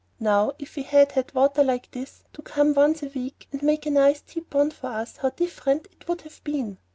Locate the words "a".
3.03-3.09, 3.85-3.91